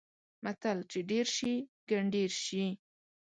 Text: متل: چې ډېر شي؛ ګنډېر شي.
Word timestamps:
متل: 0.43 0.77
چې 0.91 0.99
ډېر 1.09 1.25
شي؛ 1.35 1.53
ګنډېر 1.89 2.31
شي. 2.45 2.65